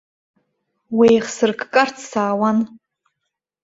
[0.97, 2.57] Уеихсырккарц саауан.